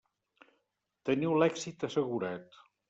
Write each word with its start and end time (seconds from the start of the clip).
Teniu 1.11 1.37
l'èxit 1.43 1.89
assegurat. 1.91 2.63